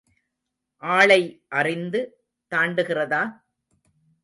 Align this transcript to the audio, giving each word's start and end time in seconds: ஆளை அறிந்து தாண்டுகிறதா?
ஆளை 0.83 1.19
அறிந்து 1.49 2.01
தாண்டுகிறதா? 2.51 3.23